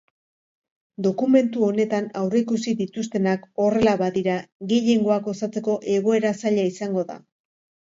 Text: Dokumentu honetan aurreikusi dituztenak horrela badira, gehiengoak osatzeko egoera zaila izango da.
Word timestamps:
Dokumentu 1.07 1.65
honetan 1.67 2.07
aurreikusi 2.21 2.73
dituztenak 2.79 3.45
horrela 3.65 3.95
badira, 4.03 4.39
gehiengoak 4.73 5.31
osatzeko 5.37 5.79
egoera 6.01 6.35
zaila 6.45 6.69
izango 6.75 7.09
da. 7.15 7.23